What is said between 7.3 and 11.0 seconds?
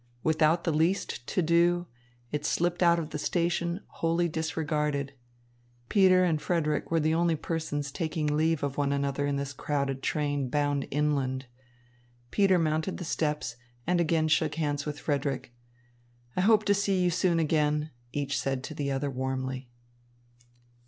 persons taking leave of one another in this crowded train bound